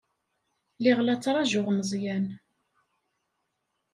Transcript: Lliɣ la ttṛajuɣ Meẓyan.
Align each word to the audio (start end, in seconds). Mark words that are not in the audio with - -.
Lliɣ 0.77 0.99
la 1.01 1.15
ttṛajuɣ 1.17 1.67
Meẓyan. 1.71 2.25